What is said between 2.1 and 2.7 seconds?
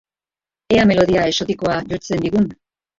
digun!